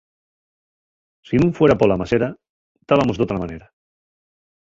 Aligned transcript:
Si 1.27 1.35
nun 1.37 1.55
fuera 1.57 1.79
pola 1.81 1.99
masera, 2.01 2.29
tábamos 2.89 3.17
d'otra 3.17 3.41
manera. 3.43 3.67